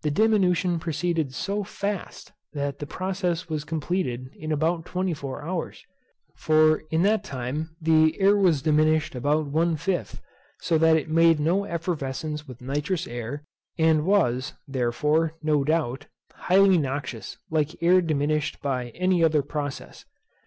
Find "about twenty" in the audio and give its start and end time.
4.50-5.12